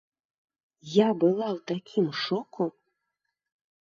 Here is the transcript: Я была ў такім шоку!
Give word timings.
Я 0.93 1.07
была 1.23 1.47
ў 1.49 1.59
такім 1.73 2.07
шоку! 2.23 2.63